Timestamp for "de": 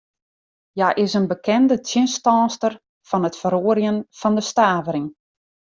4.37-4.43